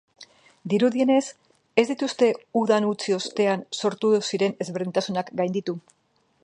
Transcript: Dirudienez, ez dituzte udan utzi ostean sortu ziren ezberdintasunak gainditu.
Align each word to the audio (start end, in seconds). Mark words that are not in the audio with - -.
Dirudienez, 0.71 1.25
ez 1.81 1.83
dituzte 1.91 2.31
udan 2.63 2.89
utzi 2.93 3.15
ostean 3.19 3.65
sortu 3.81 4.13
ziren 4.31 4.61
ezberdintasunak 4.67 5.31
gainditu. 5.43 5.81